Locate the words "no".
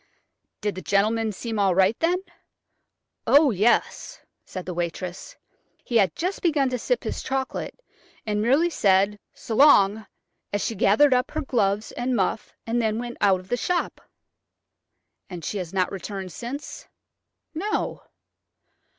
17.53-18.01